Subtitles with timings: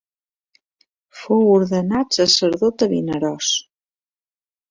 [1.19, 3.51] Fou ordenat sacerdot a Vinaròs.